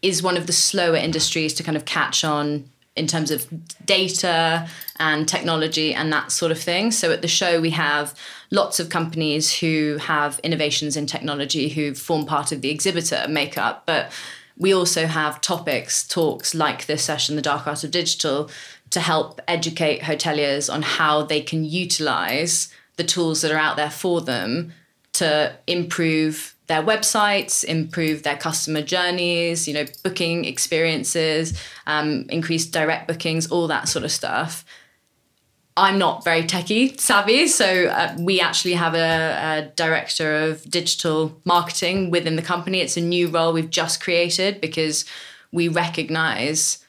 [0.00, 3.46] is one of the slower industries to kind of catch on in terms of
[3.86, 6.90] data and technology and that sort of thing.
[6.90, 8.14] So at the show, we have
[8.50, 13.84] lots of companies who have innovations in technology who form part of the exhibitor makeup,
[13.86, 14.12] but
[14.58, 18.50] we also have topics, talks like this session, The Dark Art of Digital,
[18.90, 23.90] to help educate hoteliers on how they can utilize the tools that are out there
[23.90, 24.72] for them
[25.14, 33.08] to improve their websites, improve their customer journeys, you know, booking experiences, um, increase direct
[33.08, 34.64] bookings, all that sort of stuff.
[35.76, 41.40] I'm not very techie savvy, so uh, we actually have a, a, director of digital
[41.46, 42.80] marketing within the company.
[42.80, 45.06] It's a new role we've just created because
[45.50, 46.84] we recognize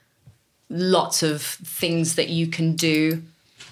[0.70, 3.22] lots of things that you can do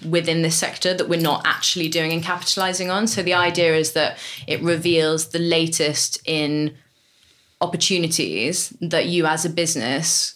[0.08, 3.06] within this sector that we're not actually doing and capitalizing on.
[3.06, 6.76] So the idea is that it reveals the latest in
[7.60, 10.34] opportunities that you as a business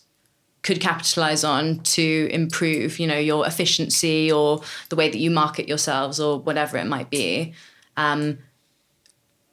[0.62, 5.68] could capitalize on to improve, you know, your efficiency or the way that you market
[5.68, 7.54] yourselves or whatever it might be.
[7.96, 8.38] Um,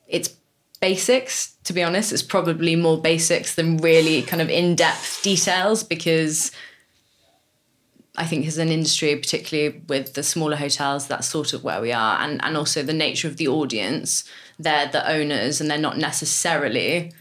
[0.08, 0.36] it's
[0.82, 2.12] basics, to be honest.
[2.12, 6.52] It's probably more basics than really kind of in depth details because
[8.16, 11.92] I think as an industry, particularly with the smaller hotels, that's sort of where we
[11.92, 12.20] are.
[12.20, 14.24] And, and also the nature of the audience,
[14.60, 17.12] they're the owners and they're not necessarily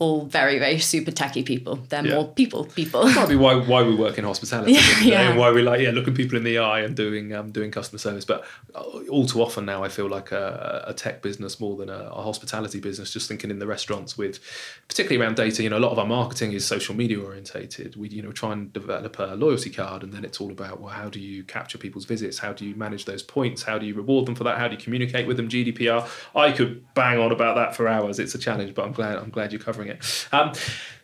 [0.00, 1.76] all very very super techy people.
[1.90, 2.14] They're yeah.
[2.14, 3.04] more people people.
[3.04, 5.20] That might be why why we work in hospitality yeah, yeah.
[5.28, 7.98] and why we like yeah looking people in the eye and doing um, doing customer
[7.98, 8.24] service.
[8.24, 11.90] But uh, all too often now I feel like a, a tech business more than
[11.90, 13.12] a, a, hospitality business.
[13.12, 14.40] Just thinking in the restaurants with
[14.88, 15.62] particularly around data.
[15.62, 17.94] You know, a lot of our marketing is social media orientated.
[17.94, 20.94] We you know try and develop a loyalty card, and then it's all about well,
[20.94, 22.38] how do you capture people's visits?
[22.38, 23.64] How do you manage those points?
[23.64, 24.56] How do you reward them for that?
[24.56, 25.50] How do you communicate with them?
[25.50, 26.08] GDPR.
[26.34, 28.18] I could bang on about that for hours.
[28.18, 30.28] It's a challenge, but I'm glad I'm glad you're covering it.
[30.32, 30.52] Um,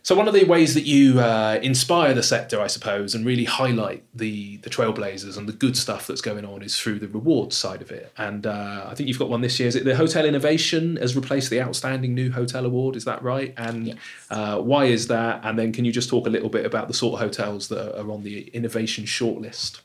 [0.03, 3.43] so one of the ways that you uh, inspire the sector, I suppose, and really
[3.43, 7.57] highlight the the trailblazers and the good stuff that's going on is through the rewards
[7.57, 8.13] side of it.
[8.17, 9.67] And uh, I think you've got one this year.
[9.67, 12.95] Is it the Hotel Innovation has replaced the Outstanding New Hotel Award?
[12.95, 13.53] Is that right?
[13.57, 13.97] And Yes.
[14.29, 15.41] uh, why is that?
[15.43, 17.99] And then can you just talk a little bit about the sort of hotels that
[17.99, 19.81] are on the innovation shortlist?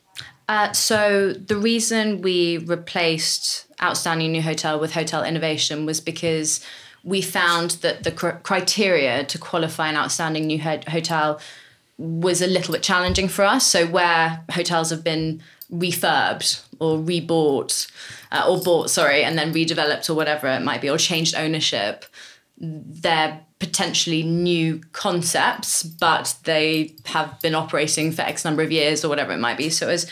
[0.47, 6.63] Uh, so the reason we replaced Outstanding New Hotel with Hotel Innovation was because
[7.03, 11.39] we found that the cr- criteria to qualify an Outstanding New ho- Hotel
[11.97, 13.67] was a little bit challenging for us.
[13.67, 15.41] So where hotels have been
[15.71, 17.91] refurbed or rebought
[18.31, 22.05] uh, or bought, sorry, and then redeveloped or whatever it might be, or changed ownership,
[22.57, 29.09] they're potentially new concepts, but they have been operating for X number of years or
[29.09, 29.69] whatever it might be.
[29.69, 30.07] So it was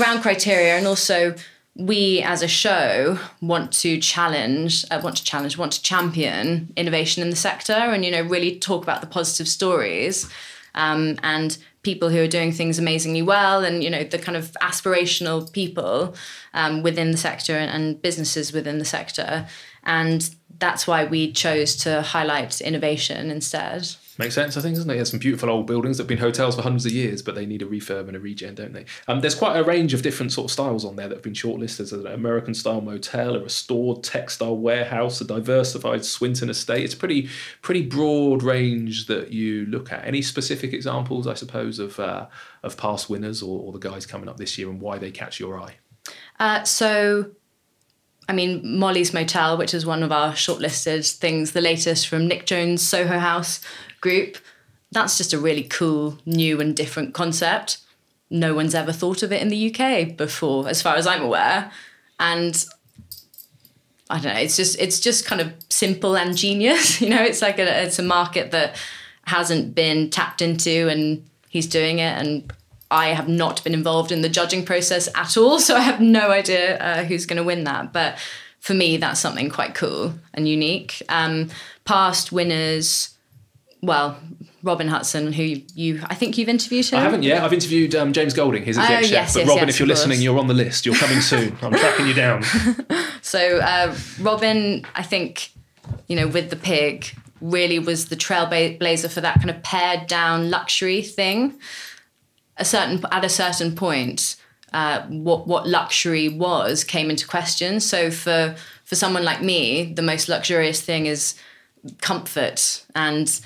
[0.00, 1.34] around criteria, and also
[1.78, 7.22] we as a show want to challenge, uh, want to challenge, want to champion innovation
[7.22, 10.30] in the sector, and you know really talk about the positive stories
[10.74, 14.52] um, and people who are doing things amazingly well, and you know the kind of
[14.62, 16.14] aspirational people
[16.54, 19.46] um, within the sector and, and businesses within the sector,
[19.84, 23.96] and that's why we chose to highlight innovation instead.
[24.18, 24.94] Makes sense, I think, doesn't it?
[24.94, 27.44] There's some beautiful old buildings that have been hotels for hundreds of years, but they
[27.44, 28.86] need a refurb and a regen, don't they?
[29.08, 31.34] Um, there's quite a range of different sort of styles on there that have been
[31.34, 31.76] shortlisted.
[31.76, 36.84] There's an American style motel, a restored textile warehouse, a diversified Swinton estate.
[36.84, 37.28] It's pretty
[37.60, 40.04] pretty broad range that you look at.
[40.06, 42.26] Any specific examples, I suppose, of uh,
[42.62, 45.38] of past winners or, or the guys coming up this year and why they catch
[45.38, 45.76] your eye?
[46.38, 47.32] Uh, so,
[48.28, 52.46] I mean, Mollie's Motel, which is one of our shortlisted things, the latest from Nick
[52.46, 53.60] Jones' Soho House
[54.00, 54.38] group,
[54.92, 57.78] that's just a really cool, new, and different concept.
[58.30, 61.70] No one's ever thought of it in the UK before, as far as I'm aware.
[62.18, 62.64] And
[64.08, 67.00] I don't know, it's just it's just kind of simple and genius.
[67.06, 68.76] You know, it's like a it's a market that
[69.26, 72.52] hasn't been tapped into and he's doing it and
[72.90, 76.30] I have not been involved in the judging process at all, so I have no
[76.30, 77.92] idea uh, who's going to win that.
[77.92, 78.18] But
[78.60, 81.02] for me, that's something quite cool and unique.
[81.08, 81.50] Um,
[81.84, 83.16] past winners,
[83.82, 84.18] well,
[84.62, 86.98] Robin Hutson, who you, I think you've interviewed him.
[86.98, 87.42] I haven't yet.
[87.44, 89.10] I've interviewed um, James Golding, his exec Oh, chef.
[89.12, 90.84] yes, but yes, Robin, yes, if you're listening, you're on the list.
[90.86, 91.56] You're coming soon.
[91.62, 92.42] I'm tracking you down.
[93.22, 95.50] So uh, Robin, I think,
[96.06, 97.06] you know, with the pig,
[97.40, 101.58] really was the trailblazer for that kind of pared down luxury thing.
[102.58, 104.36] A certain at a certain point,
[104.72, 107.80] uh, what what luxury was came into question.
[107.80, 111.34] So for for someone like me, the most luxurious thing is
[112.00, 113.40] comfort, and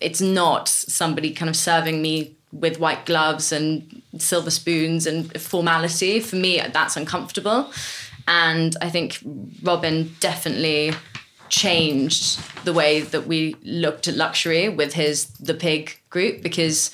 [0.00, 6.20] it's not somebody kind of serving me with white gloves and silver spoons and formality.
[6.20, 7.72] For me, that's uncomfortable.
[8.26, 9.18] And I think
[9.62, 10.92] Robin definitely
[11.48, 16.90] changed the way that we looked at luxury with his The Pig group because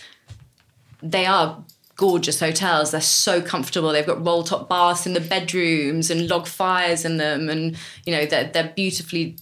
[1.03, 1.65] they are
[2.01, 2.93] gorgeous hotels.
[2.93, 3.93] They're so comfortable.
[3.93, 7.77] They've got roll top baths in the bedrooms and log fires in them, and
[8.07, 9.37] you know they're they're beautifully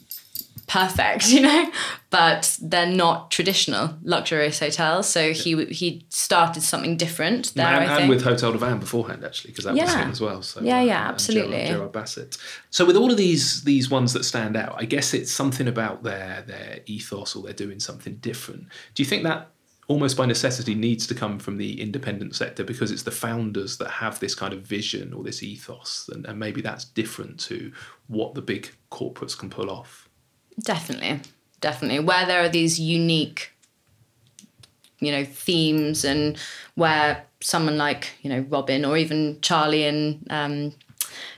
[0.66, 1.28] perfect.
[1.38, 1.70] You know,
[2.10, 5.08] but they're not traditional luxurious hotels.
[5.08, 7.66] So he he started something different there.
[7.66, 8.00] and, I think.
[8.00, 10.42] and with Hotel du Vin beforehand, actually, because that was him as well.
[10.42, 11.58] So, Yeah, yeah, uh, and absolutely.
[11.58, 12.38] Gerard, Gerard Basset.
[12.70, 16.02] So with all of these these ones that stand out, I guess it's something about
[16.02, 18.66] their their ethos or they're doing something different.
[18.94, 19.50] Do you think that
[19.88, 23.88] almost by necessity needs to come from the independent sector because it's the founders that
[23.88, 27.72] have this kind of vision or this ethos, and, and maybe that's different to
[28.06, 30.08] what the big corporates can pull off.
[30.60, 31.20] Definitely,
[31.60, 32.00] definitely.
[32.00, 33.52] Where there are these unique,
[35.00, 36.36] you know, themes, and
[36.74, 40.74] where someone like you know Robin or even Charlie and um,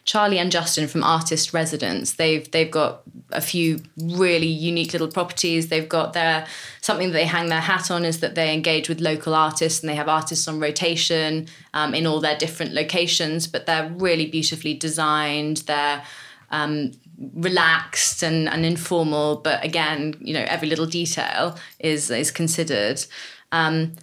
[0.05, 3.03] Charlie and Justin from Artist Residence, they've they've got
[3.33, 5.69] a few really unique little properties.
[5.69, 6.47] They've got their
[6.81, 9.89] something that they hang their hat on is that they engage with local artists and
[9.89, 14.75] they have artists on rotation um, in all their different locations, but they're really beautifully
[14.75, 15.59] designed.
[15.59, 16.03] They're
[16.51, 16.93] um,
[17.35, 23.05] relaxed and, and informal, but again, you know, every little detail is is considered.
[23.53, 23.97] Um,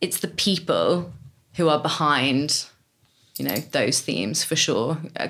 [0.00, 1.12] it's the people
[1.54, 2.66] who are behind,
[3.38, 4.98] you know, those themes for sure.
[5.18, 5.28] Uh,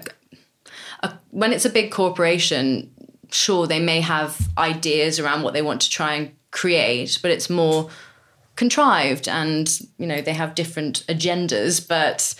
[1.02, 2.90] uh, when it's a big corporation,
[3.30, 7.50] sure they may have ideas around what they want to try and create, but it's
[7.50, 7.90] more
[8.56, 12.34] contrived and you know they have different agendas but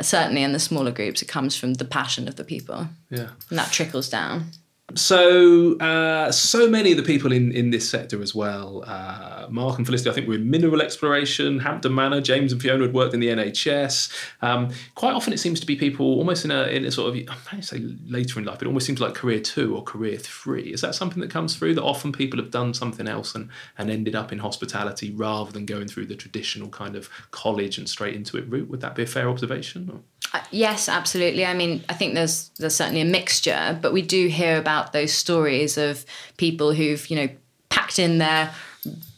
[0.00, 3.30] certainly in the smaller groups it comes from the passion of the people Yeah.
[3.50, 4.52] and that trickles down
[4.94, 9.78] so uh, so many of the people in, in this sector as well uh, mark
[9.78, 13.12] and felicity i think we're in mineral exploration hampton manor james and fiona had worked
[13.12, 14.12] in the nhs
[14.42, 17.36] um, quite often it seems to be people almost in a, in a sort of
[17.52, 20.80] i say later in life it almost seems like career two or career three is
[20.82, 24.14] that something that comes through that often people have done something else and, and ended
[24.14, 28.36] up in hospitality rather than going through the traditional kind of college and straight into
[28.36, 30.02] it route would that be a fair observation?
[30.32, 31.46] Uh, yes, absolutely.
[31.46, 35.12] I mean, I think there's there's certainly a mixture, but we do hear about those
[35.12, 36.04] stories of
[36.36, 37.28] people who've you know
[37.68, 38.52] packed in their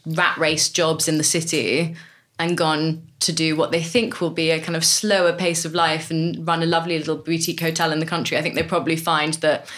[0.05, 1.95] rat race jobs in the city
[2.39, 5.73] and gone to do what they think will be a kind of slower pace of
[5.73, 8.37] life and run a lovely little boutique hotel in the country.
[8.37, 9.69] I think they probably find that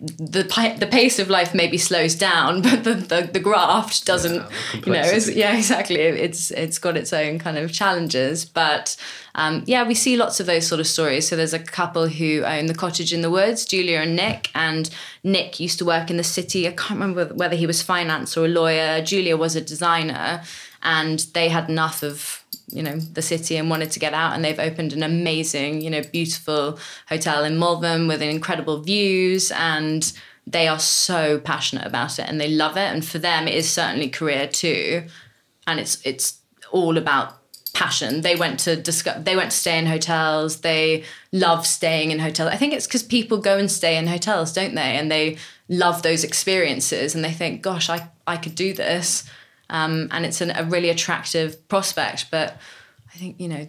[0.00, 4.34] the the pace of life maybe slows down, but the the, the graft doesn't.
[4.34, 5.96] Yeah, you know, yeah, exactly.
[5.96, 8.96] It's it's got its own kind of challenges, but
[9.34, 11.28] um, yeah, we see lots of those sort of stories.
[11.28, 14.90] So there's a couple who own the cottage in the woods, Julia and Nick, and
[15.22, 16.66] Nick used to work in the city.
[16.66, 19.02] I can't remember whether he was finance or a lawyer.
[19.02, 20.42] Julia was a designer,
[20.82, 24.44] and they had enough of you know the city and wanted to get out and
[24.44, 30.12] they've opened an amazing you know beautiful hotel in Malvern with incredible views and
[30.46, 33.70] they are so passionate about it and they love it and for them it is
[33.70, 35.06] certainly career two.
[35.66, 36.40] And it's it's
[36.70, 37.38] all about
[37.72, 38.20] passion.
[38.20, 40.60] They went to discuss they went to stay in hotels.
[40.60, 44.52] They love staying in hotels i think it's because people go and stay in hotels
[44.52, 44.96] don't they?
[44.96, 45.38] And they
[45.68, 49.28] love those experiences and they think gosh i i could do this
[49.70, 52.30] um, and it's an, a really attractive prospect.
[52.30, 52.56] But
[53.12, 53.68] I think you know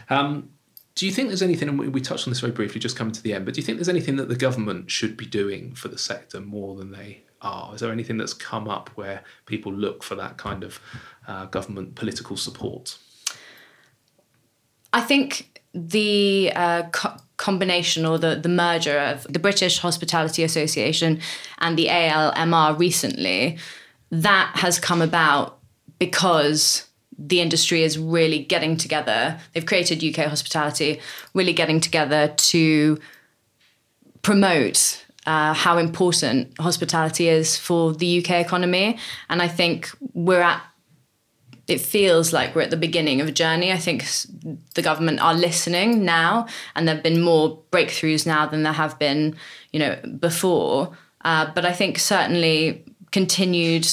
[0.09, 0.51] Um,
[0.94, 3.22] do you think there's anything, and we touched on this very briefly, just coming to
[3.22, 5.88] the end, but do you think there's anything that the government should be doing for
[5.88, 7.74] the sector more than they are?
[7.74, 10.80] Is there anything that's come up where people look for that kind of
[11.26, 12.98] uh, government political support?
[14.93, 21.20] I think the uh, co- combination or the, the merger of the British Hospitality Association
[21.59, 23.59] and the ALMR recently,
[24.11, 25.59] that has come about
[25.99, 26.86] because
[27.16, 29.38] the industry is really getting together.
[29.53, 31.01] They've created UK hospitality,
[31.34, 32.99] really getting together to
[34.22, 38.99] promote uh, how important hospitality is for the UK economy.
[39.28, 40.62] And I think we're at
[41.70, 43.72] it feels like we're at the beginning of a journey.
[43.72, 44.04] I think
[44.74, 49.36] the government are listening now, and there've been more breakthroughs now than there have been,
[49.72, 50.96] you know, before.
[51.24, 53.86] Uh, but I think certainly continued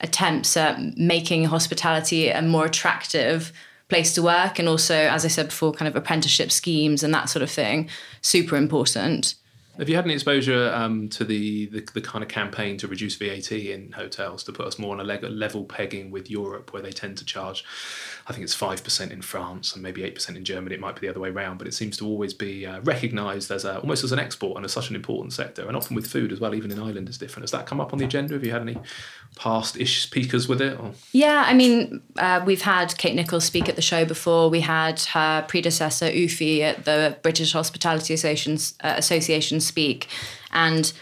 [0.00, 3.52] attempts at making hospitality a more attractive
[3.88, 7.28] place to work, and also, as I said before, kind of apprenticeship schemes and that
[7.28, 7.88] sort of thing,
[8.22, 9.34] super important.
[9.78, 13.16] Have you had any exposure um, to the, the, the kind of campaign to reduce
[13.16, 16.90] VAT in hotels to put us more on a level pegging with Europe, where they
[16.90, 17.64] tend to charge,
[18.26, 20.74] I think it's five percent in France and maybe eight percent in Germany.
[20.74, 23.50] It might be the other way around, but it seems to always be uh, recognised
[23.50, 26.06] as a, almost as an export and as such an important sector, and often with
[26.06, 26.54] food as well.
[26.54, 27.44] Even in Ireland, is different.
[27.44, 28.34] Has that come up on the agenda?
[28.34, 28.76] Have you had any
[29.36, 30.78] past ish speakers with it?
[30.78, 30.92] Or?
[31.12, 34.48] Yeah, I mean, uh, we've had Kate Nicholls speak at the show before.
[34.48, 40.08] We had her predecessor Ufi at the British Hospitality Association, uh, Association speak,
[40.52, 40.92] and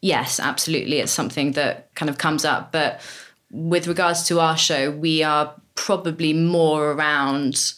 [0.00, 2.72] yes, absolutely, it's something that kind of comes up.
[2.72, 3.00] But
[3.50, 7.74] with regards to our show, we are probably more around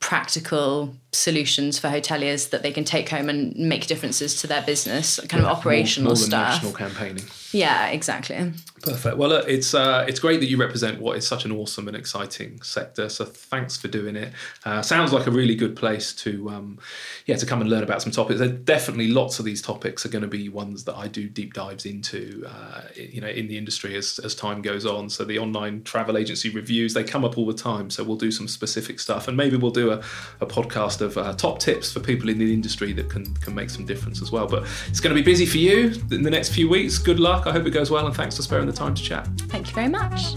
[0.00, 5.18] practical solutions for hoteliers that they can take home and make differences to their business,
[5.28, 6.54] kind yeah, of operational more, more stuff.
[6.54, 7.24] National campaigning.
[7.52, 8.52] Yeah, exactly.
[8.82, 9.16] Perfect.
[9.16, 12.60] Well, it's uh, it's great that you represent what is such an awesome and exciting
[12.60, 13.08] sector.
[13.08, 14.32] So thanks for doing it.
[14.64, 16.78] Uh, sounds like a really good place to um,
[17.24, 18.40] yeah to come and learn about some topics.
[18.40, 21.54] There definitely lots of these topics are going to be ones that I do deep
[21.54, 22.44] dives into.
[22.46, 25.08] Uh, you know, in the industry as as time goes on.
[25.08, 27.90] So the online travel agency reviews they come up all the time.
[27.90, 30.02] So we'll do some specific stuff, and maybe we'll do a,
[30.40, 33.70] a podcast of uh, top tips for people in the industry that can can make
[33.70, 34.46] some difference as well.
[34.46, 36.98] But it's going to be busy for you in the next few weeks.
[36.98, 37.46] Good luck.
[37.46, 39.26] I hope it goes well, and thanks for sparing the time to chat.
[39.48, 40.36] Thank you very much.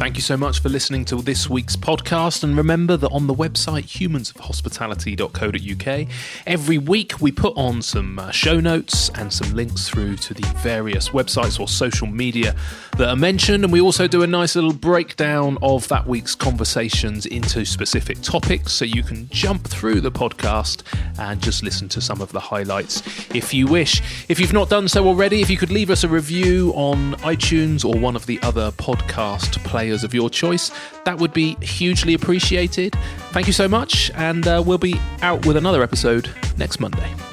[0.00, 2.42] Thank you so much for listening to this week's podcast.
[2.42, 6.08] And remember that on the website humansofhospitality.co.uk,
[6.46, 10.46] every week we put on some uh, show notes and some links through to the
[10.62, 12.56] various websites or social media
[12.96, 13.62] that are mentioned.
[13.62, 18.72] And we also do a nice little breakdown of that week's conversations into specific topics
[18.72, 20.82] so you can jump through the podcast
[21.18, 23.02] and just listen to some of the highlights
[23.34, 24.00] if you wish.
[24.30, 27.84] If you've not done so already, if you could leave us a review on iTunes
[27.84, 30.70] or one of the other podcast players of your choice.
[31.04, 32.94] That would be hugely appreciated.
[33.32, 37.29] Thank you so much, and uh, we'll be out with another episode next Monday.